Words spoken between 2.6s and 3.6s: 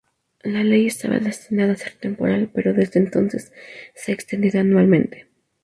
desde entonces